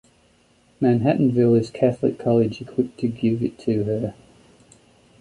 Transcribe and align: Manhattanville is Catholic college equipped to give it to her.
Manhattanville 0.81 1.59
is 1.59 1.69
Catholic 1.69 2.17
college 2.17 2.59
equipped 2.59 2.99
to 3.01 3.07
give 3.07 3.43
it 3.43 3.59
to 3.59 3.83
her. 3.83 4.15